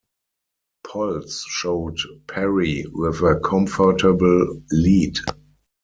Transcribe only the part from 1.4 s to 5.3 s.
showed Perry with a comfortable lead.